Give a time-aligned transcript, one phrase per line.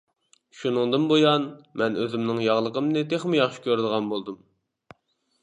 [0.61, 1.45] شۇنىڭدىن بۇيان،
[1.81, 4.43] مەن ئۆزۈمنىڭ ياغلىقىمنى تېخىمۇ ياخشى كۆرىدىغان بولدۇم.